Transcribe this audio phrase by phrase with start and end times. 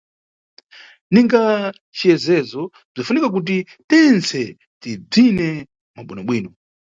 [1.13, 1.41] Ninga
[1.97, 2.61] ciyezezo,
[2.93, 3.55] bzinʼfunika kuti
[3.89, 4.39] tentse
[4.81, 5.49] tibvine
[5.93, 6.49] mwa bwinobwino.